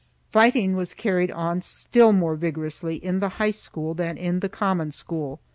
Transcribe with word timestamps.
Fighting 0.29 0.75
was 0.75 0.95
carried 0.95 1.29
on 1.29 1.61
still 1.61 2.11
more 2.11 2.33
vigorously 2.35 2.95
in 2.95 3.19
the 3.19 3.29
high 3.37 3.51
school 3.53 3.93
than 3.93 4.17
in 4.17 4.39
the 4.39 4.49
common 4.49 4.89
school. 4.89 5.39